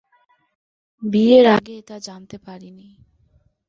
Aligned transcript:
বিয়ের 1.03 1.45
আগে 1.47 1.75
তা 1.81 1.95
জানতে 1.99 2.37
পারি 2.37 2.69
নি। 2.71 2.87